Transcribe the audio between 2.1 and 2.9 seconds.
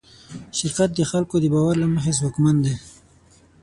ځواکمن دی.